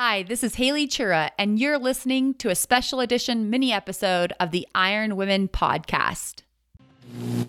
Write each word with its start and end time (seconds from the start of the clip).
Hi, 0.00 0.22
this 0.22 0.44
is 0.44 0.54
Haley 0.54 0.86
Chura, 0.86 1.30
and 1.40 1.58
you're 1.58 1.76
listening 1.76 2.34
to 2.34 2.50
a 2.50 2.54
special 2.54 3.00
edition 3.00 3.50
mini 3.50 3.72
episode 3.72 4.32
of 4.38 4.52
the 4.52 4.64
Iron 4.72 5.16
Women 5.16 5.48
podcast. 5.48 6.42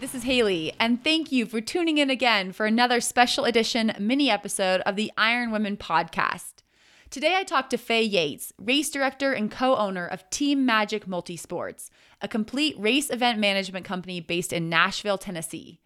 This 0.00 0.14
is 0.14 0.22
Haley, 0.22 0.72
and 0.78 1.02
thank 1.02 1.32
you 1.32 1.44
for 1.44 1.60
tuning 1.60 1.98
in 1.98 2.08
again 2.08 2.52
for 2.52 2.66
another 2.66 3.00
special 3.00 3.44
edition 3.44 3.92
mini 3.98 4.30
episode 4.30 4.80
of 4.82 4.94
the 4.94 5.10
Iron 5.18 5.50
Women 5.50 5.76
podcast. 5.76 6.62
Today 7.10 7.34
I 7.36 7.42
talked 7.42 7.70
to 7.70 7.78
Faye 7.78 8.04
Yates, 8.04 8.52
race 8.58 8.90
director 8.90 9.32
and 9.32 9.50
co 9.50 9.74
owner 9.74 10.06
of 10.06 10.28
Team 10.30 10.64
Magic 10.64 11.06
Multisports, 11.06 11.90
a 12.22 12.28
complete 12.28 12.78
race 12.78 13.10
event 13.10 13.40
management 13.40 13.84
company 13.84 14.20
based 14.20 14.52
in 14.52 14.68
Nashville, 14.68 15.18
Tennessee. 15.18 15.80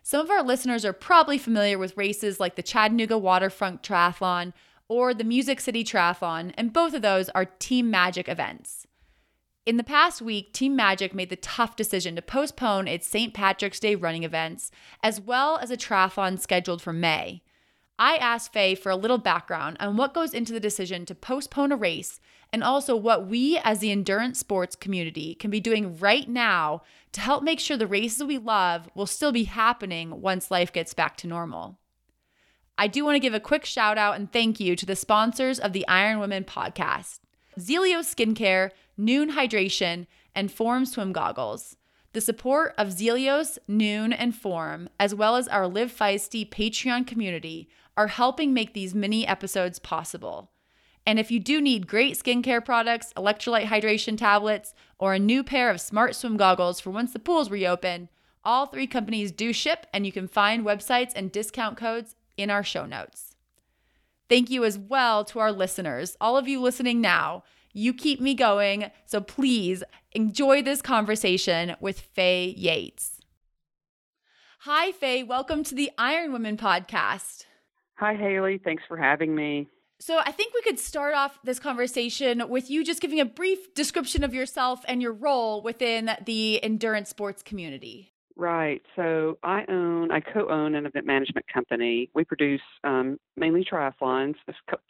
Some 0.00 0.20
of 0.20 0.30
our 0.30 0.44
listeners 0.44 0.84
are 0.84 0.92
probably 0.92 1.36
familiar 1.36 1.76
with 1.76 1.96
races 1.96 2.38
like 2.38 2.54
the 2.54 2.62
Chattanooga 2.62 3.18
Waterfront 3.18 3.82
Triathlon 3.82 4.52
or 4.86 5.12
the 5.12 5.24
Music 5.24 5.60
City 5.60 5.82
Triathlon, 5.82 6.52
and 6.56 6.72
both 6.72 6.94
of 6.94 7.02
those 7.02 7.28
are 7.30 7.44
Team 7.44 7.90
Magic 7.90 8.28
events. 8.28 8.86
In 9.66 9.78
the 9.78 9.82
past 9.82 10.22
week, 10.22 10.52
Team 10.52 10.76
Magic 10.76 11.12
made 11.12 11.28
the 11.28 11.34
tough 11.34 11.74
decision 11.74 12.14
to 12.14 12.22
postpone 12.22 12.86
its 12.86 13.04
St. 13.04 13.34
Patrick's 13.34 13.80
Day 13.80 13.96
running 13.96 14.22
events, 14.22 14.70
as 15.02 15.20
well 15.20 15.58
as 15.58 15.72
a 15.72 15.76
triathlon 15.76 16.38
scheduled 16.38 16.80
for 16.80 16.92
May. 16.92 17.42
I 17.98 18.14
asked 18.16 18.52
Faye 18.52 18.76
for 18.76 18.90
a 18.90 18.96
little 18.96 19.18
background 19.18 19.76
on 19.80 19.96
what 19.96 20.14
goes 20.14 20.32
into 20.32 20.52
the 20.52 20.60
decision 20.60 21.04
to 21.06 21.16
postpone 21.16 21.72
a 21.72 21.76
race 21.76 22.20
and 22.52 22.62
also 22.62 22.94
what 22.94 23.26
we 23.26 23.58
as 23.64 23.80
the 23.80 23.90
endurance 23.90 24.38
sports 24.38 24.76
community 24.76 25.34
can 25.34 25.50
be 25.50 25.58
doing 25.58 25.98
right 25.98 26.28
now 26.28 26.82
to 27.10 27.20
help 27.20 27.42
make 27.42 27.58
sure 27.58 27.76
the 27.76 27.88
races 27.88 28.22
we 28.22 28.38
love 28.38 28.88
will 28.94 29.06
still 29.06 29.32
be 29.32 29.44
happening 29.44 30.20
once 30.20 30.48
life 30.48 30.72
gets 30.72 30.94
back 30.94 31.16
to 31.16 31.26
normal. 31.26 31.76
I 32.78 32.86
do 32.86 33.04
want 33.04 33.16
to 33.16 33.20
give 33.20 33.34
a 33.34 33.40
quick 33.40 33.64
shout 33.64 33.98
out 33.98 34.14
and 34.14 34.30
thank 34.30 34.60
you 34.60 34.76
to 34.76 34.86
the 34.86 34.94
sponsors 34.94 35.58
of 35.58 35.72
the 35.72 35.88
Iron 35.88 36.20
Women 36.20 36.44
podcast. 36.44 37.18
Zealios 37.58 38.14
Skincare, 38.14 38.70
Nuun 38.98 39.32
Hydration, 39.32 40.06
and 40.34 40.52
Form 40.52 40.84
Swim 40.84 41.12
Goggles. 41.12 41.76
The 42.12 42.20
support 42.20 42.74
of 42.78 42.88
Zealios, 42.88 43.58
Nuun, 43.68 44.14
and 44.16 44.34
Form, 44.34 44.88
as 44.98 45.14
well 45.14 45.36
as 45.36 45.48
our 45.48 45.68
Live 45.68 45.92
Feisty 45.92 46.48
Patreon 46.48 47.06
community, 47.06 47.68
are 47.96 48.06
helping 48.06 48.54
make 48.54 48.72
these 48.72 48.94
mini 48.94 49.26
episodes 49.26 49.78
possible. 49.78 50.50
And 51.06 51.18
if 51.18 51.30
you 51.30 51.38
do 51.38 51.60
need 51.60 51.86
great 51.86 52.18
skincare 52.18 52.64
products, 52.64 53.12
electrolyte 53.16 53.66
hydration 53.66 54.18
tablets, 54.18 54.74
or 54.98 55.14
a 55.14 55.18
new 55.18 55.44
pair 55.44 55.70
of 55.70 55.80
smart 55.80 56.16
swim 56.16 56.36
goggles 56.36 56.80
for 56.80 56.90
once 56.90 57.12
the 57.12 57.18
pools 57.18 57.50
reopen, 57.50 58.08
all 58.44 58.66
three 58.66 58.86
companies 58.86 59.30
do 59.30 59.52
ship, 59.52 59.86
and 59.92 60.06
you 60.06 60.12
can 60.12 60.26
find 60.26 60.64
websites 60.64 61.12
and 61.14 61.30
discount 61.30 61.76
codes 61.76 62.16
in 62.36 62.50
our 62.50 62.64
show 62.64 62.86
notes. 62.86 63.36
Thank 64.28 64.50
you 64.50 64.64
as 64.64 64.78
well 64.78 65.24
to 65.26 65.38
our 65.38 65.52
listeners, 65.52 66.16
all 66.20 66.36
of 66.36 66.48
you 66.48 66.60
listening 66.60 67.00
now. 67.00 67.44
You 67.78 67.92
keep 67.92 68.22
me 68.22 68.32
going, 68.32 68.90
so 69.04 69.20
please 69.20 69.84
enjoy 70.12 70.62
this 70.62 70.80
conversation 70.80 71.76
with 71.78 72.00
Faye 72.00 72.54
Yates. 72.56 73.20
Hi, 74.60 74.92
Faye. 74.92 75.22
Welcome 75.22 75.62
to 75.64 75.74
the 75.74 75.90
Iron 75.98 76.32
Women 76.32 76.56
podcast. 76.56 77.44
Hi, 77.96 78.14
Haley. 78.14 78.62
Thanks 78.64 78.82
for 78.88 78.96
having 78.96 79.34
me. 79.34 79.68
So, 79.98 80.18
I 80.24 80.32
think 80.32 80.54
we 80.54 80.62
could 80.62 80.78
start 80.78 81.14
off 81.14 81.38
this 81.44 81.58
conversation 81.58 82.48
with 82.48 82.70
you 82.70 82.82
just 82.82 83.02
giving 83.02 83.20
a 83.20 83.26
brief 83.26 83.74
description 83.74 84.24
of 84.24 84.32
yourself 84.32 84.82
and 84.88 85.02
your 85.02 85.12
role 85.12 85.60
within 85.60 86.12
the 86.24 86.64
endurance 86.64 87.10
sports 87.10 87.42
community. 87.42 88.14
Right. 88.38 88.82
So 88.96 89.38
I 89.42 89.64
own, 89.68 90.10
I 90.10 90.20
co-own 90.20 90.74
an 90.74 90.84
event 90.84 91.06
management 91.06 91.46
company. 91.52 92.10
We 92.14 92.22
produce 92.22 92.60
um, 92.84 93.18
mainly 93.36 93.64
triathlons, 93.64 94.34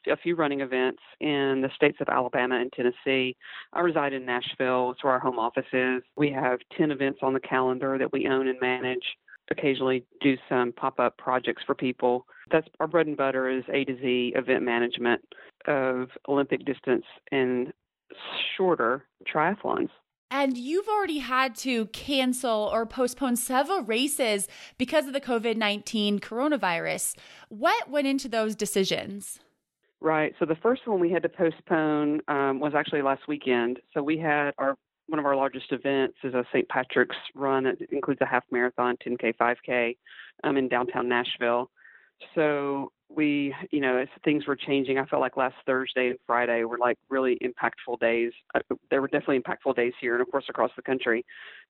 a 0.08 0.16
few 0.16 0.34
running 0.34 0.62
events 0.62 1.00
in 1.20 1.60
the 1.62 1.70
states 1.76 1.98
of 2.00 2.08
Alabama 2.08 2.56
and 2.60 2.72
Tennessee. 2.72 3.36
I 3.72 3.80
reside 3.80 4.12
in 4.12 4.26
Nashville. 4.26 4.90
It's 4.90 5.04
where 5.04 5.12
our 5.12 5.20
home 5.20 5.38
office 5.38 5.66
is. 5.72 6.02
We 6.16 6.30
have 6.32 6.58
10 6.76 6.90
events 6.90 7.20
on 7.22 7.34
the 7.34 7.40
calendar 7.40 7.98
that 7.98 8.12
we 8.12 8.26
own 8.26 8.48
and 8.48 8.60
manage. 8.60 9.04
Occasionally 9.52 10.04
do 10.20 10.36
some 10.48 10.72
pop-up 10.72 11.16
projects 11.16 11.62
for 11.64 11.76
people. 11.76 12.26
That's 12.50 12.66
our 12.80 12.88
bread 12.88 13.06
and 13.06 13.16
butter 13.16 13.48
is 13.48 13.62
A 13.72 13.84
to 13.84 13.96
Z 13.96 14.32
event 14.34 14.64
management 14.64 15.22
of 15.68 16.08
Olympic 16.28 16.64
distance 16.64 17.04
and 17.30 17.72
shorter 18.56 19.06
triathlons. 19.32 19.90
And 20.30 20.58
you've 20.58 20.88
already 20.88 21.18
had 21.18 21.54
to 21.56 21.86
cancel 21.86 22.68
or 22.72 22.84
postpone 22.84 23.36
several 23.36 23.82
races 23.82 24.48
because 24.76 25.06
of 25.06 25.12
the 25.12 25.20
COVID 25.20 25.56
19 25.56 26.18
coronavirus. 26.18 27.16
What 27.48 27.88
went 27.88 28.06
into 28.06 28.28
those 28.28 28.56
decisions? 28.56 29.38
Right. 30.00 30.34
So 30.38 30.44
the 30.44 30.56
first 30.56 30.86
one 30.86 31.00
we 31.00 31.10
had 31.10 31.22
to 31.22 31.28
postpone 31.28 32.20
um, 32.28 32.60
was 32.60 32.74
actually 32.74 33.02
last 33.02 33.28
weekend. 33.28 33.80
So 33.94 34.02
we 34.02 34.18
had 34.18 34.52
our 34.58 34.76
one 35.08 35.20
of 35.20 35.24
our 35.24 35.36
largest 35.36 35.70
events 35.70 36.16
is 36.24 36.34
a 36.34 36.44
St. 36.52 36.68
Patrick's 36.68 37.16
run. 37.34 37.64
It 37.64 37.78
includes 37.92 38.20
a 38.20 38.26
half 38.26 38.42
marathon, 38.50 38.96
10K, 38.96 39.34
5K 39.36 39.96
um, 40.42 40.56
in 40.56 40.68
downtown 40.68 41.08
Nashville. 41.08 41.70
So 42.34 42.92
we, 43.08 43.54
you 43.70 43.80
know, 43.80 43.98
as 43.98 44.08
things 44.24 44.46
were 44.46 44.56
changing, 44.56 44.98
I 44.98 45.04
felt 45.06 45.20
like 45.20 45.36
last 45.36 45.54
Thursday 45.64 46.08
and 46.08 46.18
Friday 46.26 46.64
were 46.64 46.78
like 46.78 46.98
really 47.08 47.38
impactful 47.42 48.00
days. 48.00 48.32
Uh, 48.54 48.60
there 48.90 49.00
were 49.00 49.08
definitely 49.08 49.38
impactful 49.38 49.76
days 49.76 49.92
here 50.00 50.14
and, 50.14 50.22
of 50.22 50.30
course, 50.30 50.44
across 50.48 50.70
the 50.76 50.82
country. 50.82 51.24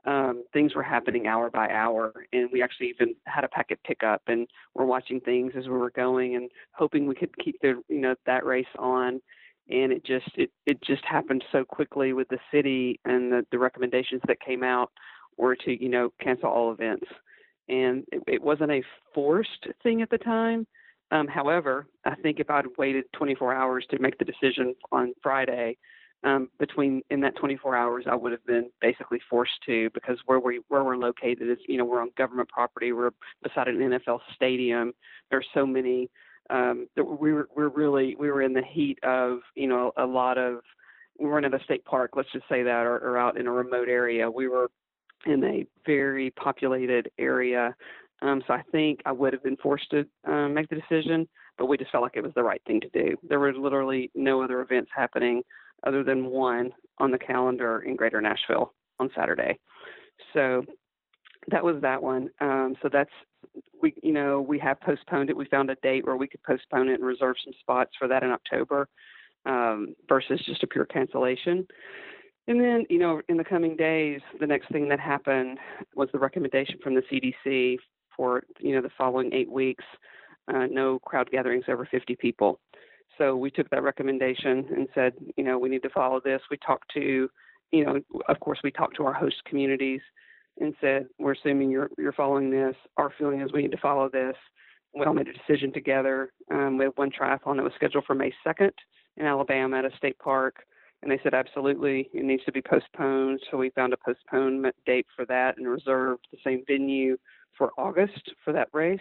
Um, 0.04 0.44
things 0.52 0.74
were 0.74 0.82
happening 0.82 1.26
hour 1.26 1.50
by 1.50 1.68
hour, 1.68 2.12
and 2.32 2.48
we 2.52 2.62
actually 2.62 2.88
even 2.88 3.14
had 3.26 3.44
a 3.44 3.48
packet 3.48 3.78
pickup, 3.84 4.22
and 4.28 4.46
we're 4.74 4.84
watching 4.86 5.20
things 5.20 5.52
as 5.56 5.64
we 5.64 5.72
were 5.72 5.90
going 5.90 6.36
and 6.36 6.50
hoping 6.72 7.06
we 7.06 7.14
could 7.14 7.36
keep 7.38 7.60
the, 7.60 7.82
you 7.88 8.00
know, 8.00 8.14
that 8.24 8.46
race 8.46 8.66
on. 8.78 9.20
And 9.68 9.90
it 9.92 10.04
just, 10.04 10.30
it, 10.36 10.50
it 10.64 10.80
just 10.82 11.04
happened 11.04 11.44
so 11.50 11.64
quickly 11.64 12.12
with 12.12 12.28
the 12.28 12.38
city 12.52 13.00
and 13.04 13.32
the, 13.32 13.44
the 13.50 13.58
recommendations 13.58 14.22
that 14.28 14.40
came 14.40 14.62
out 14.62 14.92
were 15.36 15.56
to, 15.56 15.82
you 15.82 15.88
know, 15.88 16.10
cancel 16.22 16.48
all 16.48 16.72
events. 16.72 17.06
And 17.68 18.04
it, 18.12 18.22
it 18.26 18.42
wasn't 18.42 18.70
a 18.70 18.82
forced 19.14 19.66
thing 19.82 20.02
at 20.02 20.10
the 20.10 20.18
time 20.18 20.66
um, 21.10 21.28
however, 21.28 21.86
I 22.04 22.14
think 22.16 22.40
if 22.40 22.50
I'd 22.50 22.66
waited 22.78 23.04
24 23.12 23.54
hours 23.54 23.86
to 23.90 23.98
make 24.00 24.18
the 24.18 24.24
decision 24.24 24.74
on 24.90 25.14
Friday, 25.22 25.78
um, 26.24 26.48
between 26.58 27.02
in 27.10 27.20
that 27.20 27.36
24 27.36 27.76
hours, 27.76 28.04
I 28.10 28.16
would 28.16 28.32
have 28.32 28.44
been 28.44 28.70
basically 28.80 29.20
forced 29.30 29.52
to 29.66 29.90
because 29.94 30.18
where 30.26 30.40
we 30.40 30.62
where 30.68 30.82
we're 30.82 30.96
located 30.96 31.48
is 31.48 31.58
you 31.68 31.76
know 31.76 31.84
we're 31.84 32.00
on 32.00 32.10
government 32.16 32.48
property. 32.48 32.92
We're 32.92 33.12
beside 33.42 33.68
an 33.68 33.76
NFL 33.78 34.20
stadium. 34.34 34.92
There's 35.30 35.46
so 35.54 35.66
many 35.66 36.10
um, 36.50 36.88
we 36.96 37.32
were 37.32 37.48
we're 37.54 37.68
really 37.68 38.16
we 38.18 38.30
were 38.30 38.42
in 38.42 38.54
the 38.54 38.62
heat 38.62 38.98
of 39.04 39.40
you 39.54 39.68
know 39.68 39.92
a 39.96 40.06
lot 40.06 40.38
of 40.38 40.60
we 41.18 41.26
weren't 41.26 41.46
at 41.46 41.54
a 41.54 41.64
state 41.64 41.84
park, 41.84 42.10
let's 42.14 42.30
just 42.32 42.44
say 42.48 42.62
that, 42.62 42.84
or, 42.84 42.96
or 42.96 43.16
out 43.16 43.38
in 43.38 43.46
a 43.46 43.52
remote 43.52 43.88
area. 43.88 44.30
We 44.30 44.48
were 44.48 44.70
in 45.26 45.44
a 45.44 45.66
very 45.84 46.30
populated 46.30 47.10
area. 47.18 47.74
Um, 48.22 48.42
so 48.46 48.54
I 48.54 48.62
think 48.72 49.00
I 49.04 49.12
would 49.12 49.32
have 49.32 49.42
been 49.42 49.56
forced 49.56 49.90
to 49.90 50.06
um, 50.26 50.54
make 50.54 50.68
the 50.68 50.76
decision, 50.76 51.28
but 51.58 51.66
we 51.66 51.76
just 51.76 51.90
felt 51.90 52.02
like 52.02 52.16
it 52.16 52.22
was 52.22 52.32
the 52.34 52.42
right 52.42 52.62
thing 52.66 52.80
to 52.80 52.88
do. 52.88 53.16
There 53.28 53.40
were 53.40 53.52
literally 53.52 54.10
no 54.14 54.42
other 54.42 54.62
events 54.62 54.90
happening 54.94 55.42
other 55.86 56.02
than 56.02 56.26
one 56.26 56.72
on 56.98 57.10
the 57.10 57.18
calendar 57.18 57.80
in 57.80 57.96
Greater 57.96 58.20
Nashville 58.20 58.72
on 58.98 59.10
Saturday. 59.14 59.58
So 60.32 60.64
that 61.48 61.62
was 61.62 61.76
that 61.82 62.02
one. 62.02 62.30
Um, 62.40 62.74
so 62.82 62.88
that's 62.90 63.10
we, 63.80 63.94
you 64.02 64.12
know, 64.12 64.40
we 64.40 64.58
have 64.58 64.80
postponed 64.80 65.30
it. 65.30 65.36
We 65.36 65.46
found 65.46 65.70
a 65.70 65.76
date 65.76 66.06
where 66.06 66.16
we 66.16 66.26
could 66.26 66.42
postpone 66.42 66.88
it 66.88 66.94
and 66.94 67.04
reserve 67.04 67.36
some 67.44 67.52
spots 67.60 67.92
for 67.98 68.08
that 68.08 68.22
in 68.22 68.30
October 68.30 68.88
um, 69.44 69.94
versus 70.08 70.40
just 70.44 70.62
a 70.62 70.66
pure 70.66 70.86
cancellation. 70.86 71.66
And 72.48 72.60
then, 72.60 72.86
you 72.88 72.98
know, 72.98 73.20
in 73.28 73.36
the 73.36 73.44
coming 73.44 73.76
days, 73.76 74.20
the 74.38 74.46
next 74.46 74.70
thing 74.70 74.88
that 74.88 75.00
happened 75.00 75.58
was 75.94 76.08
the 76.12 76.18
recommendation 76.18 76.78
from 76.82 76.94
the 76.94 77.02
CDC 77.10 77.78
for, 78.16 78.44
you 78.60 78.74
know, 78.74 78.82
the 78.82 78.90
following 78.96 79.32
eight 79.32 79.50
weeks, 79.50 79.84
uh, 80.52 80.66
no 80.70 81.00
crowd 81.00 81.30
gatherings 81.30 81.64
over 81.68 81.86
50 81.90 82.14
people. 82.16 82.60
So 83.18 83.34
we 83.34 83.50
took 83.50 83.68
that 83.70 83.82
recommendation 83.82 84.66
and 84.74 84.88
said, 84.94 85.14
you 85.36 85.42
know, 85.42 85.58
we 85.58 85.68
need 85.68 85.82
to 85.82 85.90
follow 85.90 86.20
this. 86.20 86.40
We 86.50 86.58
talked 86.58 86.90
to, 86.94 87.28
you 87.72 87.84
know, 87.84 88.00
of 88.28 88.40
course, 88.40 88.60
we 88.62 88.70
talked 88.70 88.96
to 88.96 89.06
our 89.06 89.12
host 89.12 89.36
communities 89.44 90.00
and 90.60 90.74
said, 90.80 91.06
we're 91.18 91.32
assuming 91.32 91.70
you're 91.70 91.90
you're 91.98 92.12
following 92.12 92.50
this. 92.50 92.76
Our 92.96 93.12
feeling 93.18 93.40
is 93.40 93.52
we 93.52 93.62
need 93.62 93.72
to 93.72 93.78
follow 93.78 94.08
this. 94.08 94.36
We 94.94 95.04
all 95.04 95.14
made 95.14 95.28
a 95.28 95.32
decision 95.32 95.72
together. 95.72 96.32
Um, 96.50 96.78
we 96.78 96.84
have 96.84 96.96
one 96.96 97.10
triathlon 97.10 97.56
that 97.56 97.64
was 97.64 97.72
scheduled 97.74 98.04
for 98.04 98.14
May 98.14 98.32
2nd 98.46 98.70
in 99.16 99.26
Alabama 99.26 99.78
at 99.78 99.84
a 99.84 99.96
state 99.96 100.18
park 100.18 100.64
and 101.02 101.10
they 101.10 101.20
said 101.22 101.34
absolutely 101.34 102.08
it 102.12 102.24
needs 102.24 102.44
to 102.44 102.52
be 102.52 102.62
postponed. 102.62 103.40
So 103.50 103.56
we 103.56 103.70
found 103.70 103.92
a 103.92 103.96
postponement 103.96 104.74
date 104.86 105.06
for 105.14 105.24
that 105.26 105.56
and 105.56 105.68
reserved 105.68 106.26
the 106.30 106.38
same 106.44 106.64
venue 106.66 107.16
for 107.56 107.70
August 107.78 108.32
for 108.44 108.52
that 108.52 108.68
race. 108.72 109.00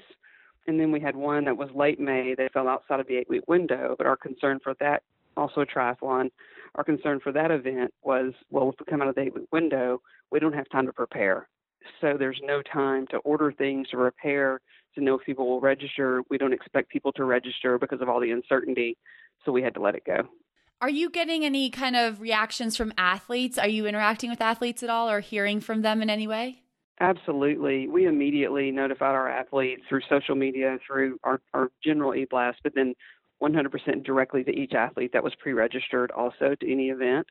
And 0.68 0.80
then 0.80 0.92
we 0.92 1.00
had 1.00 1.16
one 1.16 1.46
that 1.46 1.58
was 1.58 1.70
late 1.76 2.00
May 2.00 2.36
that 2.36 2.52
fell 2.54 2.68
outside 2.68 3.00
of 3.00 3.08
the 3.08 3.18
eight 3.18 3.30
week 3.30 3.48
window. 3.48 3.96
But 3.98 4.08
our 4.08 4.18
concern 4.18 4.60
for 4.64 4.74
that, 4.80 5.04
also 5.38 5.62
a 5.62 5.66
triathlon, 5.66 6.32
our 6.76 6.84
concern 6.84 7.20
for 7.20 7.32
that 7.32 7.52
event 7.52 7.94
was 8.04 8.34
well, 8.50 8.70
if 8.70 8.76
we 8.80 8.86
come 8.90 9.02
out 9.02 9.08
of 9.08 9.16
the 9.16 9.22
eight 9.22 9.36
week 9.36 9.48
window, 9.52 10.02
we 10.32 10.40
don't 10.40 10.54
have 10.54 10.70
time 10.70 10.86
to 10.86 10.94
prepare. 10.94 11.48
So 12.02 12.16
there's 12.18 12.40
no 12.44 12.62
time 12.62 13.06
to 13.12 13.18
order 13.18 13.52
things, 13.52 13.90
to 13.90 13.98
repair, 13.98 14.60
to 14.96 15.02
know 15.02 15.20
if 15.20 15.26
people 15.26 15.48
will 15.48 15.62
register. 15.62 16.24
We 16.30 16.38
don't 16.38 16.54
expect 16.54 16.90
people 16.90 17.12
to 17.14 17.26
register 17.26 17.78
because 17.78 18.02
of 18.02 18.10
all 18.10 18.20
the 18.20 18.32
uncertainty. 18.32 18.98
So 19.46 19.52
we 19.52 19.62
had 19.62 19.76
to 19.76 19.82
let 19.82 19.96
it 19.96 20.04
go. 20.06 20.28
Are 20.82 20.90
you 20.90 21.10
getting 21.10 21.46
any 21.46 21.70
kind 21.70 21.96
of 21.96 22.20
reactions 22.20 22.76
from 22.76 22.94
athletes? 22.98 23.58
Are 23.58 23.68
you 23.68 23.86
interacting 23.88 24.30
with 24.30 24.42
athletes 24.42 24.84
at 24.84 24.90
all 24.90 25.10
or 25.10 25.22
hearing 25.22 25.62
from 25.62 25.82
them 25.82 26.02
in 26.02 26.10
any 26.10 26.28
way? 26.28 26.62
Absolutely. 27.00 27.88
We 27.88 28.06
immediately 28.06 28.72
notified 28.72 29.16
our 29.16 29.30
athletes 29.30 29.84
through 29.88 30.02
social 30.10 30.36
media, 30.36 30.78
through 30.86 31.20
our, 31.24 31.42
our 31.54 31.72
general 31.84 32.14
e 32.14 32.26
blast, 32.30 32.60
but 32.64 32.76
then 32.76 32.94
100% 33.42 34.04
directly 34.04 34.44
to 34.44 34.52
each 34.52 34.74
athlete 34.74 35.12
that 35.14 35.24
was 35.24 35.34
pre 35.36 35.54
registered 35.54 36.12
also 36.12 36.56
to 36.60 36.72
any 36.72 36.90
event. 36.90 37.28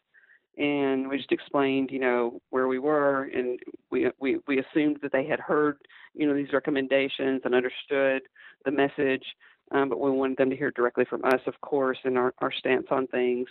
And 0.56 1.08
we 1.08 1.16
just 1.16 1.32
explained, 1.32 1.90
you 1.90 1.98
know, 1.98 2.40
where 2.50 2.68
we 2.68 2.78
were, 2.78 3.24
and 3.24 3.58
we, 3.90 4.10
we, 4.20 4.38
we 4.46 4.60
assumed 4.60 4.98
that 5.02 5.12
they 5.12 5.26
had 5.26 5.40
heard, 5.40 5.78
you 6.14 6.26
know, 6.26 6.34
these 6.34 6.52
recommendations 6.52 7.42
and 7.44 7.54
understood 7.54 8.22
the 8.64 8.70
message 8.70 9.24
um, 9.74 9.88
but 9.88 10.00
we 10.00 10.10
wanted 10.10 10.38
them 10.38 10.50
to 10.50 10.56
hear 10.56 10.70
directly 10.70 11.04
from 11.04 11.24
us, 11.24 11.40
of 11.46 11.60
course, 11.60 11.98
and 12.04 12.16
our, 12.16 12.32
our 12.38 12.52
stance 12.52 12.86
on 12.90 13.06
things, 13.08 13.48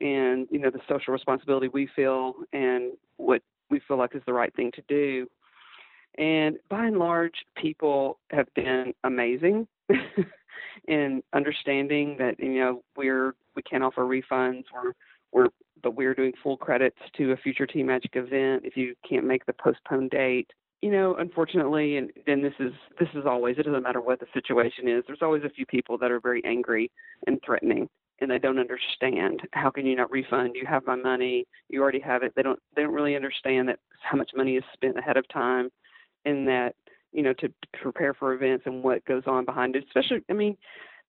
and 0.00 0.48
you 0.50 0.58
know 0.58 0.70
the 0.70 0.80
social 0.88 1.12
responsibility 1.12 1.68
we 1.68 1.88
feel 1.94 2.34
and 2.52 2.92
what 3.18 3.42
we 3.68 3.80
feel 3.86 3.98
like 3.98 4.16
is 4.16 4.22
the 4.26 4.32
right 4.32 4.54
thing 4.56 4.72
to 4.72 4.82
do. 4.88 5.28
And 6.18 6.56
by 6.68 6.86
and 6.86 6.98
large, 6.98 7.44
people 7.56 8.18
have 8.30 8.48
been 8.54 8.94
amazing 9.04 9.68
in 10.88 11.22
understanding 11.34 12.16
that 12.18 12.40
you 12.40 12.58
know 12.58 12.82
we're 12.96 13.34
we 13.54 13.62
can't 13.62 13.84
offer 13.84 14.02
refunds. 14.02 14.64
We're 14.72 14.92
we're 15.30 15.48
but 15.82 15.94
we're 15.94 16.14
doing 16.14 16.32
full 16.42 16.56
credits 16.56 16.98
to 17.16 17.32
a 17.32 17.36
future 17.36 17.66
Team 17.66 17.86
Magic 17.86 18.12
event 18.14 18.62
if 18.64 18.76
you 18.76 18.94
can't 19.08 19.26
make 19.26 19.44
the 19.44 19.52
postponed 19.52 20.10
date 20.10 20.50
you 20.82 20.90
know, 20.90 21.14
unfortunately, 21.16 21.98
and 21.98 22.10
then 22.26 22.42
this 22.42 22.54
is 22.58 22.72
this 22.98 23.08
is 23.14 23.26
always 23.26 23.58
it 23.58 23.64
doesn't 23.64 23.82
matter 23.82 24.00
what 24.00 24.18
the 24.20 24.26
situation 24.32 24.88
is. 24.88 25.04
There's 25.06 25.22
always 25.22 25.44
a 25.44 25.50
few 25.50 25.66
people 25.66 25.98
that 25.98 26.10
are 26.10 26.20
very 26.20 26.42
angry 26.44 26.90
and 27.26 27.38
threatening, 27.44 27.88
and 28.20 28.30
they 28.30 28.38
don't 28.38 28.58
understand. 28.58 29.42
How 29.52 29.70
can 29.70 29.84
you 29.84 29.94
not 29.94 30.10
refund? 30.10 30.52
You 30.54 30.66
have 30.66 30.86
my 30.86 30.96
money. 30.96 31.46
You 31.68 31.82
already 31.82 32.00
have 32.00 32.22
it. 32.22 32.32
They 32.34 32.42
don't 32.42 32.58
they 32.74 32.82
don't 32.82 32.94
really 32.94 33.14
understand 33.14 33.68
that 33.68 33.78
how 34.02 34.16
much 34.16 34.30
money 34.34 34.56
is 34.56 34.64
spent 34.72 34.98
ahead 34.98 35.18
of 35.18 35.28
time, 35.28 35.68
and 36.24 36.48
that 36.48 36.74
you 37.12 37.22
know 37.22 37.34
to 37.34 37.52
prepare 37.82 38.14
for 38.14 38.32
events 38.32 38.64
and 38.64 38.82
what 38.82 39.04
goes 39.04 39.24
on 39.26 39.44
behind 39.44 39.76
it. 39.76 39.84
Especially, 39.86 40.24
I 40.30 40.32
mean, 40.32 40.56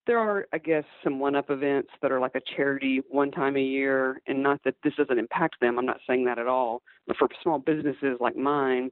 there 0.05 0.19
are, 0.19 0.47
I 0.51 0.57
guess, 0.57 0.83
some 1.01 1.19
one-up 1.19 1.49
events 1.49 1.91
that 2.01 2.11
are 2.11 2.19
like 2.19 2.35
a 2.35 2.41
charity 2.57 3.01
one 3.09 3.31
time 3.31 3.55
a 3.55 3.61
year, 3.61 4.19
and 4.27 4.43
not 4.43 4.59
that 4.65 4.75
this 4.83 4.95
doesn't 4.95 5.17
impact 5.17 5.61
them. 5.61 5.79
I'm 5.79 5.85
not 5.85 6.01
saying 6.05 6.25
that 6.25 6.39
at 6.39 6.47
all. 6.47 6.81
But 7.07 7.15
for 7.15 7.29
small 7.41 7.59
businesses 7.59 8.17
like 8.19 8.35
mine 8.35 8.91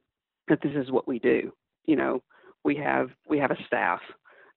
that 0.50 0.60
this 0.60 0.72
is 0.74 0.90
what 0.90 1.08
we 1.08 1.18
do. 1.18 1.52
You 1.86 1.96
know, 1.96 2.22
we 2.62 2.76
have 2.76 3.08
we 3.26 3.38
have 3.38 3.50
a 3.50 3.56
staff. 3.66 4.00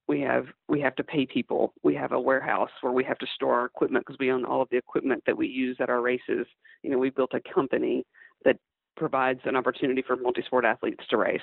We 0.07 0.19
have 0.21 0.47
we 0.67 0.81
have 0.81 0.95
to 0.95 1.03
pay 1.03 1.25
people. 1.25 1.73
We 1.83 1.95
have 1.95 2.11
a 2.11 2.19
warehouse 2.19 2.71
where 2.81 2.91
we 2.91 3.05
have 3.05 3.17
to 3.19 3.27
store 3.33 3.59
our 3.59 3.65
equipment 3.65 4.05
because 4.05 4.19
we 4.19 4.31
own 4.31 4.43
all 4.43 4.61
of 4.61 4.67
the 4.69 4.77
equipment 4.77 5.23
that 5.25 5.37
we 5.37 5.47
use 5.47 5.77
at 5.79 5.89
our 5.89 6.01
races. 6.01 6.45
You 6.81 6.89
know, 6.89 6.97
we 6.97 7.09
built 7.09 7.31
a 7.33 7.53
company 7.53 8.05
that 8.43 8.57
provides 8.97 9.39
an 9.45 9.55
opportunity 9.55 10.03
for 10.05 10.17
multi-sport 10.17 10.65
athletes 10.65 11.03
to 11.09 11.17
race. 11.17 11.41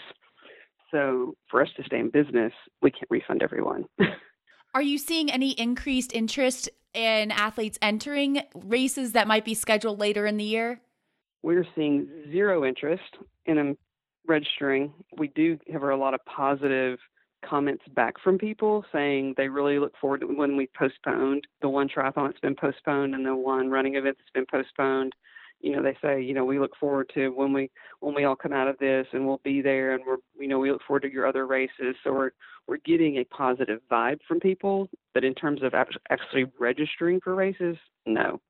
So 0.91 1.35
for 1.51 1.63
us 1.63 1.69
to 1.77 1.85
stay 1.85 1.99
in 1.99 2.11
business, 2.11 2.53
we 2.83 2.91
can't 2.91 3.11
refund 3.11 3.43
everyone. 3.43 3.87
Are 4.75 4.83
you 4.83 4.99
seeing 4.99 5.31
any 5.31 5.53
increased 5.53 6.13
interest 6.13 6.69
in 6.93 7.31
athletes 7.31 7.79
entering 7.81 8.43
races 8.55 9.13
that 9.13 9.27
might 9.27 9.45
be 9.45 9.55
scheduled 9.55 9.99
later 9.99 10.27
in 10.27 10.37
the 10.37 10.45
year? 10.45 10.81
We're 11.43 11.67
seeing 11.75 12.09
zero 12.31 12.65
interest 12.65 13.17
in 13.47 13.77
registering, 14.31 14.95
we 15.19 15.29
do 15.29 15.59
have 15.71 15.83
a 15.83 15.97
lot 15.97 16.15
of 16.15 16.25
positive 16.25 16.99
comments 17.45 17.83
back 17.95 18.15
from 18.23 18.39
people 18.39 18.85
saying 18.93 19.35
they 19.37 19.49
really 19.49 19.79
look 19.79 19.93
forward 20.01 20.21
to 20.21 20.27
when 20.27 20.57
we 20.57 20.69
postponed 20.79 21.47
the 21.63 21.69
one 21.69 21.89
triathlon 21.89 22.29
that's 22.29 22.41
been 22.41 22.55
postponed 22.55 23.15
and 23.15 23.27
the 23.27 23.35
one 23.35 23.71
running 23.71 23.97
event 23.97 24.17
that's 24.19 24.31
been 24.33 24.47
postponed. 24.51 25.13
You 25.61 25.77
know, 25.77 25.83
they 25.83 25.97
say, 26.01 26.23
you 26.23 26.33
know, 26.33 26.45
we 26.45 26.59
look 26.59 26.73
forward 26.79 27.11
to 27.15 27.29
when 27.31 27.53
we 27.53 27.71
when 28.01 28.15
we 28.15 28.25
all 28.25 28.37
come 28.37 28.53
out 28.53 28.69
of 28.69 28.79
this 28.79 29.07
and 29.13 29.27
we'll 29.27 29.43
be 29.45 29.61
there 29.61 29.95
and 29.95 30.03
we're 30.07 30.17
you 30.39 30.49
know, 30.49 30.59
we 30.59 30.73
look 30.73 30.83
forward 30.87 31.03
to 31.03 31.13
your 31.13 31.27
other 31.27 31.47
races. 31.47 31.97
So 32.03 32.13
we're 32.13 32.31
we're 32.67 32.79
getting 32.79 33.17
a 33.17 33.25
positive 33.25 33.81
vibe 33.91 34.21
from 34.27 34.41
people, 34.41 34.89
but 35.13 35.25
in 35.25 35.35
terms 35.35 35.63
of 35.63 35.75
actually 35.75 36.47
registering 36.59 37.21
for 37.21 37.35
races, 37.35 37.77
no. 38.07 38.41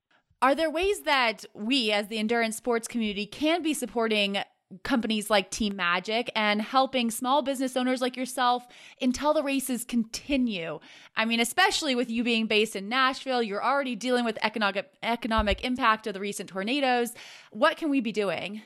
Are 0.43 0.55
there 0.55 0.71
ways 0.71 1.03
that 1.03 1.45
we 1.55 1.93
as 1.93 2.09
the 2.09 2.19
endurance 2.19 2.57
sports 2.57 2.89
community 2.89 3.27
can 3.27 3.63
be 3.63 3.75
supporting 3.75 4.39
companies 4.83 5.31
like 5.31 5.51
Team 5.51 5.77
Magic 5.77 6.31
and 6.35 6.63
helping 6.63 7.11
small 7.11 7.43
business 7.43 7.77
owners 7.77 8.01
like 8.01 8.17
yourself 8.17 8.67
until 9.01 9.35
the 9.35 9.43
races 9.43 9.85
continue. 9.85 10.79
I 11.17 11.25
mean, 11.25 11.41
especially 11.41 11.95
with 11.95 12.11
you 12.11 12.23
being 12.23 12.47
based 12.47 12.77
in 12.77 12.89
Nashville, 12.89 13.43
you're 13.43 13.65
already 13.65 13.97
dealing 13.97 14.25
with 14.25 14.39
economic 14.43 14.91
economic 15.03 15.65
impact 15.65 16.07
of 16.07 16.15
the 16.15 16.21
recent 16.21 16.49
tornadoes. 16.49 17.13
What 17.51 17.77
can 17.77 17.91
we 17.91 18.01
be 18.01 18.13
doing? 18.13 18.63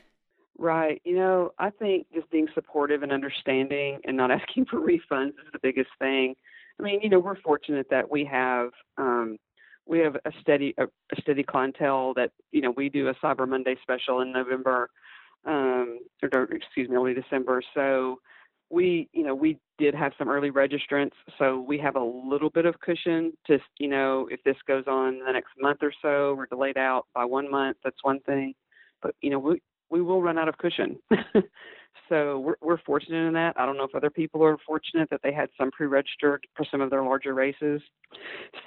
Right. 0.56 1.00
You 1.04 1.16
know, 1.16 1.52
I 1.58 1.70
think 1.70 2.06
just 2.14 2.30
being 2.30 2.46
supportive 2.54 3.02
and 3.02 3.10
understanding 3.10 3.98
and 4.04 4.16
not 4.16 4.30
asking 4.30 4.66
for 4.66 4.80
refunds 4.80 5.30
is 5.30 5.52
the 5.52 5.58
biggest 5.62 5.90
thing. 5.98 6.34
I 6.78 6.82
mean, 6.82 7.00
you 7.02 7.08
know, 7.08 7.18
we're 7.18 7.40
fortunate 7.40 7.86
that 7.90 8.10
we 8.10 8.24
have 8.24 8.70
um 8.98 9.38
we 9.86 9.98
have 10.00 10.16
a 10.16 10.32
steady 10.40 10.74
a, 10.78 10.84
a 10.84 11.20
steady 11.20 11.42
clientele 11.42 12.14
that, 12.14 12.32
you 12.52 12.60
know, 12.60 12.70
we 12.70 12.88
do 12.88 13.08
a 13.08 13.14
Cyber 13.14 13.48
Monday 13.48 13.76
special 13.82 14.20
in 14.20 14.32
November 14.32 14.90
um, 15.46 16.00
or 16.32 16.44
excuse 16.44 16.88
me, 16.88 16.96
early 16.96 17.14
December. 17.14 17.62
So 17.74 18.20
we, 18.70 19.08
you 19.12 19.24
know, 19.24 19.34
we 19.34 19.58
did 19.78 19.94
have 19.94 20.12
some 20.18 20.28
early 20.28 20.50
registrants, 20.50 21.12
so 21.38 21.60
we 21.60 21.78
have 21.78 21.96
a 21.96 22.02
little 22.02 22.50
bit 22.50 22.66
of 22.66 22.80
cushion 22.80 23.32
to, 23.46 23.58
you 23.78 23.88
know, 23.88 24.28
if 24.30 24.42
this 24.44 24.56
goes 24.66 24.84
on 24.86 25.20
the 25.24 25.32
next 25.32 25.50
month 25.60 25.78
or 25.82 25.92
so, 26.02 26.34
we're 26.34 26.46
delayed 26.46 26.78
out 26.78 27.06
by 27.14 27.24
one 27.24 27.50
month. 27.50 27.76
That's 27.84 28.02
one 28.02 28.20
thing, 28.20 28.54
but 29.02 29.14
you 29.20 29.30
know, 29.30 29.38
we 29.38 29.60
we 29.90 30.02
will 30.02 30.22
run 30.22 30.38
out 30.38 30.48
of 30.48 30.58
cushion. 30.58 30.98
so 32.08 32.38
we're 32.38 32.56
we're 32.62 32.78
fortunate 32.78 33.26
in 33.26 33.34
that. 33.34 33.54
I 33.56 33.66
don't 33.66 33.76
know 33.76 33.84
if 33.84 33.94
other 33.94 34.10
people 34.10 34.42
are 34.42 34.56
fortunate 34.66 35.10
that 35.10 35.20
they 35.22 35.32
had 35.32 35.50
some 35.58 35.70
pre-registered 35.70 36.46
for 36.56 36.66
some 36.70 36.80
of 36.80 36.90
their 36.90 37.02
larger 37.02 37.34
races. 37.34 37.82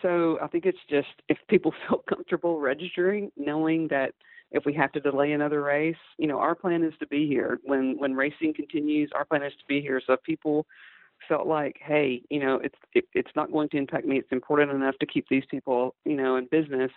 So 0.01 0.37
I 0.41 0.47
think 0.47 0.65
it's 0.65 0.77
just 0.89 1.07
if 1.27 1.37
people 1.49 1.73
feel 1.87 2.03
comfortable 2.07 2.59
registering, 2.59 3.31
knowing 3.35 3.87
that 3.89 4.13
if 4.51 4.65
we 4.65 4.73
have 4.73 4.91
to 4.93 4.99
delay 4.99 5.33
another 5.33 5.61
race, 5.61 5.95
you 6.17 6.27
know, 6.27 6.39
our 6.39 6.55
plan 6.55 6.83
is 6.83 6.93
to 6.99 7.07
be 7.07 7.27
here 7.27 7.59
when 7.63 7.97
when 7.97 8.13
racing 8.13 8.53
continues. 8.53 9.11
Our 9.13 9.25
plan 9.25 9.43
is 9.43 9.53
to 9.53 9.65
be 9.67 9.81
here. 9.81 10.01
So 10.05 10.13
if 10.13 10.23
people 10.23 10.65
felt 11.27 11.47
like, 11.47 11.77
hey, 11.83 12.21
you 12.29 12.39
know, 12.39 12.55
it's 12.63 12.77
it, 12.93 13.05
it's 13.13 13.31
not 13.35 13.51
going 13.51 13.69
to 13.69 13.77
impact 13.77 14.05
me. 14.05 14.17
It's 14.17 14.31
important 14.31 14.71
enough 14.71 14.95
to 14.99 15.05
keep 15.05 15.25
these 15.29 15.43
people, 15.49 15.95
you 16.05 16.15
know, 16.15 16.37
in 16.37 16.47
business. 16.49 16.91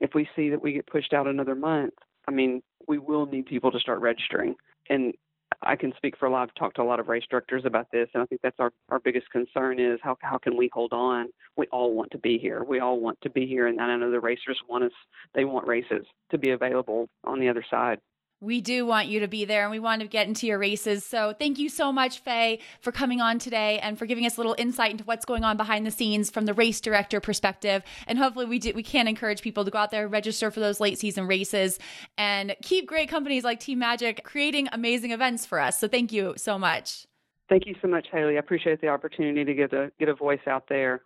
If 0.00 0.14
we 0.14 0.28
see 0.36 0.48
that 0.50 0.62
we 0.62 0.72
get 0.72 0.86
pushed 0.86 1.12
out 1.12 1.26
another 1.26 1.54
month, 1.54 1.94
I 2.28 2.30
mean, 2.30 2.62
we 2.86 2.98
will 2.98 3.26
need 3.26 3.46
people 3.46 3.70
to 3.72 3.80
start 3.80 4.00
registering. 4.00 4.54
And 4.88 5.14
I 5.62 5.76
can 5.76 5.92
speak 5.96 6.16
for 6.18 6.26
a 6.26 6.30
lot. 6.30 6.42
I've 6.42 6.54
talked 6.54 6.76
to 6.76 6.82
a 6.82 6.84
lot 6.84 7.00
of 7.00 7.08
race 7.08 7.24
directors 7.28 7.64
about 7.64 7.90
this, 7.90 8.08
and 8.14 8.22
I 8.22 8.26
think 8.26 8.40
that's 8.42 8.60
our, 8.60 8.72
our 8.90 9.00
biggest 9.00 9.28
concern 9.30 9.80
is 9.80 9.98
how 10.02 10.16
how 10.20 10.38
can 10.38 10.56
we 10.56 10.70
hold 10.72 10.92
on? 10.92 11.28
We 11.56 11.66
all 11.72 11.94
want 11.94 12.10
to 12.12 12.18
be 12.18 12.38
here. 12.38 12.62
We 12.62 12.80
all 12.80 13.00
want 13.00 13.20
to 13.22 13.30
be 13.30 13.46
here, 13.46 13.66
and 13.66 13.80
I 13.80 13.96
know 13.96 14.10
the 14.10 14.20
racers 14.20 14.58
want 14.68 14.84
us. 14.84 14.92
They 15.34 15.44
want 15.44 15.66
races 15.66 16.06
to 16.30 16.38
be 16.38 16.50
available 16.50 17.08
on 17.24 17.40
the 17.40 17.48
other 17.48 17.64
side. 17.68 17.98
We 18.40 18.60
do 18.60 18.86
want 18.86 19.08
you 19.08 19.20
to 19.20 19.28
be 19.28 19.44
there 19.44 19.62
and 19.62 19.70
we 19.72 19.80
want 19.80 20.00
to 20.00 20.06
get 20.06 20.28
into 20.28 20.46
your 20.46 20.58
races. 20.58 21.04
So 21.04 21.34
thank 21.36 21.58
you 21.58 21.68
so 21.68 21.90
much, 21.90 22.20
Faye, 22.20 22.60
for 22.80 22.92
coming 22.92 23.20
on 23.20 23.40
today 23.40 23.80
and 23.80 23.98
for 23.98 24.06
giving 24.06 24.26
us 24.26 24.36
a 24.36 24.40
little 24.40 24.54
insight 24.56 24.92
into 24.92 25.02
what's 25.04 25.24
going 25.24 25.42
on 25.42 25.56
behind 25.56 25.84
the 25.84 25.90
scenes 25.90 26.30
from 26.30 26.46
the 26.46 26.54
race 26.54 26.80
director 26.80 27.18
perspective. 27.20 27.82
And 28.06 28.16
hopefully 28.16 28.46
we 28.46 28.60
do, 28.60 28.72
we 28.74 28.84
can 28.84 29.08
encourage 29.08 29.42
people 29.42 29.64
to 29.64 29.72
go 29.72 29.78
out 29.78 29.90
there, 29.90 30.06
register 30.06 30.52
for 30.52 30.60
those 30.60 30.78
late 30.78 30.98
season 30.98 31.26
races 31.26 31.80
and 32.16 32.54
keep 32.62 32.86
great 32.86 33.08
companies 33.08 33.42
like 33.42 33.58
Team 33.58 33.80
Magic 33.80 34.22
creating 34.22 34.68
amazing 34.70 35.10
events 35.10 35.44
for 35.44 35.58
us. 35.58 35.80
So 35.80 35.88
thank 35.88 36.12
you 36.12 36.34
so 36.36 36.60
much. 36.60 37.06
Thank 37.48 37.66
you 37.66 37.74
so 37.82 37.88
much, 37.88 38.06
Haley. 38.12 38.36
I 38.36 38.38
appreciate 38.38 38.80
the 38.80 38.88
opportunity 38.88 39.44
to 39.44 39.54
get 39.54 39.72
a 39.72 39.90
get 39.98 40.08
a 40.08 40.14
voice 40.14 40.46
out 40.46 40.68
there. 40.68 41.02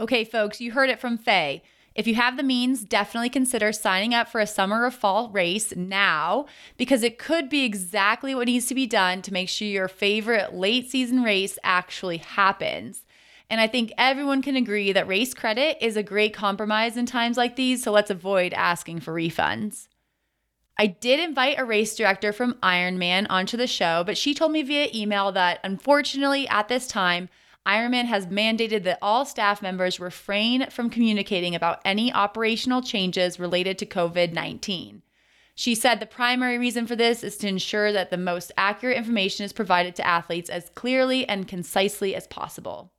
Okay, 0.00 0.24
folks, 0.24 0.60
you 0.60 0.72
heard 0.72 0.90
it 0.90 0.98
from 0.98 1.18
Faye. 1.18 1.62
If 1.94 2.08
you 2.08 2.16
have 2.16 2.36
the 2.36 2.42
means, 2.42 2.82
definitely 2.84 3.28
consider 3.28 3.72
signing 3.72 4.14
up 4.14 4.28
for 4.28 4.40
a 4.40 4.46
summer 4.46 4.84
or 4.84 4.90
fall 4.90 5.28
race 5.28 5.76
now 5.76 6.46
because 6.76 7.04
it 7.04 7.18
could 7.18 7.48
be 7.48 7.64
exactly 7.64 8.34
what 8.34 8.46
needs 8.46 8.66
to 8.66 8.74
be 8.74 8.86
done 8.86 9.22
to 9.22 9.32
make 9.32 9.48
sure 9.48 9.68
your 9.68 9.86
favorite 9.86 10.54
late 10.54 10.90
season 10.90 11.22
race 11.22 11.56
actually 11.62 12.18
happens. 12.18 13.04
And 13.48 13.60
I 13.60 13.68
think 13.68 13.92
everyone 13.96 14.42
can 14.42 14.56
agree 14.56 14.90
that 14.90 15.06
race 15.06 15.34
credit 15.34 15.78
is 15.80 15.96
a 15.96 16.02
great 16.02 16.34
compromise 16.34 16.96
in 16.96 17.06
times 17.06 17.36
like 17.36 17.54
these, 17.54 17.84
so 17.84 17.92
let's 17.92 18.10
avoid 18.10 18.52
asking 18.54 19.00
for 19.00 19.14
refunds. 19.14 19.86
I 20.76 20.88
did 20.88 21.20
invite 21.20 21.60
a 21.60 21.64
race 21.64 21.94
director 21.94 22.32
from 22.32 22.54
Ironman 22.54 23.26
onto 23.30 23.56
the 23.56 23.68
show, 23.68 24.02
but 24.04 24.18
she 24.18 24.34
told 24.34 24.50
me 24.50 24.62
via 24.62 24.88
email 24.92 25.30
that 25.30 25.60
unfortunately 25.62 26.48
at 26.48 26.66
this 26.66 26.88
time, 26.88 27.28
Ironman 27.66 28.04
has 28.04 28.26
mandated 28.26 28.82
that 28.84 28.98
all 29.00 29.24
staff 29.24 29.62
members 29.62 29.98
refrain 29.98 30.68
from 30.68 30.90
communicating 30.90 31.54
about 31.54 31.80
any 31.84 32.12
operational 32.12 32.82
changes 32.82 33.40
related 33.40 33.78
to 33.78 33.86
COVID 33.86 34.32
19. 34.32 35.02
She 35.54 35.74
said 35.74 36.00
the 36.00 36.06
primary 36.06 36.58
reason 36.58 36.86
for 36.86 36.96
this 36.96 37.22
is 37.22 37.36
to 37.38 37.48
ensure 37.48 37.92
that 37.92 38.10
the 38.10 38.16
most 38.16 38.52
accurate 38.58 38.98
information 38.98 39.44
is 39.44 39.52
provided 39.52 39.94
to 39.96 40.06
athletes 40.06 40.50
as 40.50 40.70
clearly 40.74 41.26
and 41.28 41.48
concisely 41.48 42.14
as 42.14 42.26
possible. 42.26 42.90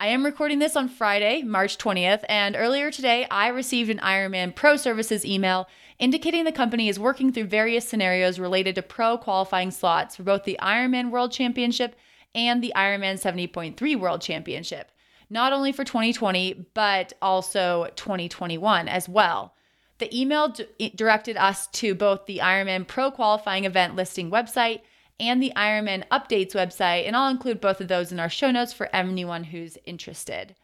I 0.00 0.08
am 0.08 0.24
recording 0.24 0.58
this 0.58 0.74
on 0.74 0.88
Friday, 0.88 1.42
March 1.42 1.78
20th, 1.78 2.24
and 2.28 2.56
earlier 2.56 2.90
today 2.90 3.28
I 3.30 3.48
received 3.48 3.90
an 3.90 3.98
Ironman 3.98 4.56
Pro 4.56 4.76
Services 4.76 5.24
email 5.24 5.68
indicating 6.00 6.44
the 6.44 6.52
company 6.52 6.88
is 6.88 6.98
working 6.98 7.32
through 7.32 7.44
various 7.44 7.86
scenarios 7.86 8.40
related 8.40 8.74
to 8.74 8.82
pro 8.82 9.16
qualifying 9.16 9.70
slots 9.70 10.16
for 10.16 10.24
both 10.24 10.42
the 10.42 10.58
Ironman 10.60 11.10
World 11.10 11.30
Championship 11.30 11.94
and 12.34 12.62
the 12.62 12.72
Ironman 12.76 13.20
70.3 13.20 13.98
World 13.98 14.20
Championship, 14.20 14.90
not 15.30 15.52
only 15.52 15.72
for 15.72 15.84
2020, 15.84 16.66
but 16.74 17.12
also 17.22 17.88
2021 17.96 18.88
as 18.88 19.08
well. 19.08 19.54
The 19.98 20.14
email 20.18 20.48
d- 20.48 20.92
directed 20.94 21.36
us 21.36 21.68
to 21.68 21.94
both 21.94 22.26
the 22.26 22.38
Ironman 22.38 22.86
Pro 22.86 23.10
Qualifying 23.10 23.64
Event 23.64 23.94
listing 23.94 24.30
website 24.30 24.80
and 25.20 25.40
the 25.40 25.52
Ironman 25.56 26.06
Updates 26.08 26.52
website, 26.52 27.06
and 27.06 27.16
I'll 27.16 27.30
include 27.30 27.60
both 27.60 27.80
of 27.80 27.88
those 27.88 28.10
in 28.10 28.18
our 28.18 28.28
show 28.28 28.50
notes 28.50 28.72
for 28.72 28.94
anyone 28.94 29.44
who's 29.44 29.78
interested. 29.86 30.56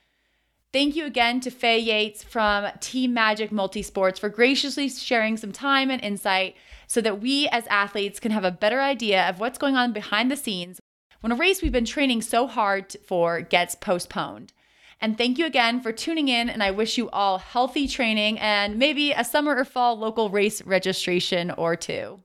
Thank 0.73 0.95
you 0.95 1.05
again 1.05 1.41
to 1.41 1.51
Faye 1.51 1.79
Yates 1.79 2.23
from 2.23 2.69
Team 2.81 3.13
Magic 3.13 3.51
Multisports 3.51 4.19
for 4.19 4.29
graciously 4.29 4.89
sharing 4.89 5.37
some 5.37 5.51
time 5.51 5.91
and 5.91 6.03
insight 6.03 6.57
so 6.87 7.01
that 7.01 7.21
we 7.21 7.49
as 7.49 7.67
athletes 7.67 8.21
can 8.21 8.31
have 8.31 8.45
a 8.45 8.53
better 8.53 8.81
idea 8.81 9.29
of 9.29 9.41
what's 9.41 9.59
going 9.59 9.77
on 9.77 9.93
behind 9.93 10.31
the 10.31 10.37
scenes 10.37 10.81
when 11.21 11.33
a 11.33 11.37
race 11.37 11.63
we've 11.63 11.73
been 11.73 11.85
training 11.85 12.23
so 12.23 12.47
hard 12.47 12.97
for 13.07 13.41
gets 13.41 13.75
postponed. 13.75 14.53
And 15.01 15.17
thank 15.17 15.39
you 15.39 15.47
again 15.47 15.81
for 15.81 15.93
tuning 15.93 16.29
in, 16.29 16.51
and 16.51 16.63
I 16.63 16.71
wish 16.71 16.99
you 16.99 17.09
all 17.11 17.39
healthy 17.39 17.89
training 17.89 18.39
and 18.39 18.79
maybe 18.79 19.13
a 19.13 19.25
summer 19.25 19.57
or 19.57 19.65
fall 19.65 19.97
local 19.99 20.29
race 20.29 20.63
registration 20.63 21.51
or 21.51 21.75
two. 21.77 22.21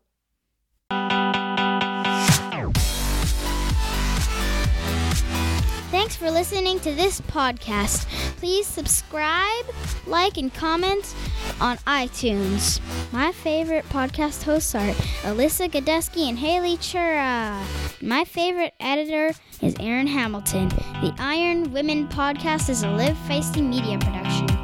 Thanks 6.06 6.18
for 6.18 6.30
listening 6.30 6.80
to 6.82 6.94
this 6.94 7.20
podcast. 7.22 8.06
Please 8.38 8.68
subscribe, 8.68 9.66
like, 10.06 10.38
and 10.38 10.54
comment 10.54 11.16
on 11.60 11.78
iTunes. 11.78 12.80
My 13.12 13.32
favorite 13.32 13.90
podcast 13.90 14.44
hosts 14.44 14.76
are 14.76 14.92
Alyssa 15.24 15.68
Godesky 15.68 16.30
and 16.30 16.38
Haley 16.38 16.78
Chura. 16.78 17.60
My 18.04 18.24
favorite 18.24 18.76
editor 18.80 19.34
is 19.64 19.76
Aaron 19.80 20.06
Hamilton. 20.06 20.70
The 21.02 21.12
Iron 21.18 21.74
Women 21.74 22.08
podcast 22.08 22.70
is 22.70 22.84
a 22.84 22.92
live 22.92 23.18
feisty 23.28 23.68
media 23.68 23.98
production. 23.98 24.55